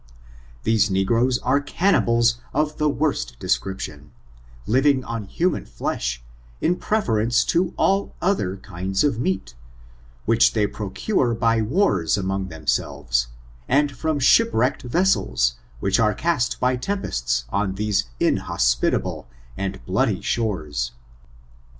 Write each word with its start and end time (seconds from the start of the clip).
These 0.63 0.89
negroes 0.89 1.37
are 1.43 1.61
cannibals 1.61 2.39
of 2.55 2.79
the 2.79 2.89
worst 2.89 3.37
description, 3.37 4.11
living 4.65 5.03
on 5.03 5.25
human 5.25 5.67
flesh, 5.67 6.23
in 6.59 6.77
preference 6.77 7.43
to 7.53 7.75
all 7.77 8.15
other 8.19 8.57
kinds 8.57 9.03
of 9.03 9.19
meat, 9.19 9.53
which 10.25 10.53
they 10.53 10.65
procure 10.65 11.35
by 11.35 11.61
wars 11.61 12.17
among 12.17 12.47
themselves, 12.47 13.27
and 13.67 13.93
firom 13.93 14.19
shipwrecked 14.19 14.81
vessels, 14.81 15.57
which 15.79 15.99
are 15.99 16.15
cast 16.15 16.59
by 16.59 16.77
tempests 16.77 17.45
on 17.51 17.75
these 17.75 18.05
inhospitable 18.19 19.27
and 19.55 19.85
bloody 19.85 20.19
shores. 20.19 20.93